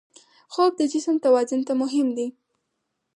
[0.53, 2.27] خوب د جسم توازن ته مهم دی